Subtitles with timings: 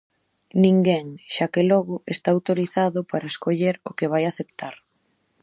[0.63, 4.75] Ninguén, xa que logo, está autorizado para escoller o que vai aceptar.